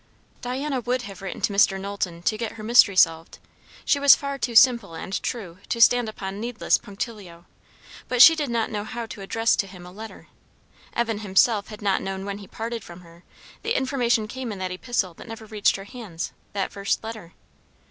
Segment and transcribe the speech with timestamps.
[0.41, 1.79] Diana would have written to Mr.
[1.79, 3.37] Knowlton to get her mystery solved;
[3.85, 7.45] she was far too simple and true to stand upon needless punctilio;
[8.07, 10.27] but she did not know how to address to him a letter.
[10.93, 13.23] Evan himself had not known when he parted from her;
[13.61, 17.33] the information came in that epistle that never reached her hands, that first letter.